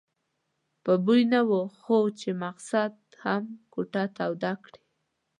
په 0.83 0.91
بوی 1.05 1.21
نه 1.33 1.41
وو 1.47 1.61
خو 1.79 1.97
چې 2.19 2.29
مسخد 2.41 2.93
هم 3.23 3.43
کوټه 3.73 4.03
توده 4.17 4.53
کړي. 4.63 4.81